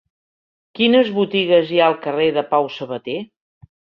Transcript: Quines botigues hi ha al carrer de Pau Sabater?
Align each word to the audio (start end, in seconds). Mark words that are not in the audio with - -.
Quines 0.79 1.09
botigues 1.17 1.69
hi 1.75 1.81
ha 1.83 1.89
al 1.93 1.99
carrer 2.07 2.27
de 2.39 2.45
Pau 2.55 2.71
Sabater? 2.79 3.19